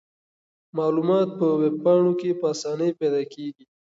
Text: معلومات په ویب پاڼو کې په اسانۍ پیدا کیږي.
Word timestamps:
معلومات 0.77 1.27
په 1.39 1.47
ویب 1.61 1.75
پاڼو 1.83 2.11
کې 2.19 2.31
په 2.39 2.45
اسانۍ 2.53 2.91
پیدا 2.99 3.21
کیږي. 3.33 3.65